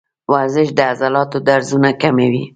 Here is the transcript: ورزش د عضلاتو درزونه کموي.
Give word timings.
ورزش 0.31 0.67
د 0.77 0.79
عضلاتو 0.91 1.37
درزونه 1.47 1.89
کموي. 2.01 2.43